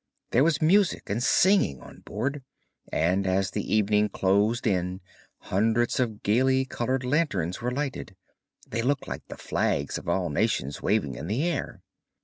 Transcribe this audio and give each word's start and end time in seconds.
There 0.31 0.43
was 0.43 0.63
music 0.63 1.11
and 1.11 1.21
singing 1.21 1.79
on 1.79 1.99
board, 1.99 2.41
and 2.91 3.27
as 3.27 3.51
the 3.51 3.71
evening 3.71 4.09
closed 4.09 4.65
in 4.65 4.99
hundreds 5.41 5.99
of 5.99 6.23
gaily 6.23 6.65
coloured 6.65 7.03
lanterns 7.03 7.61
were 7.61 7.69
lighted 7.69 8.15
they 8.67 8.81
looked 8.81 9.07
like 9.07 9.27
the 9.27 9.37
flags 9.37 9.99
of 9.99 10.09
all 10.09 10.31
nations 10.31 10.81
waving 10.81 11.13
in 11.13 11.27
the 11.27 11.43
air. 11.43 11.83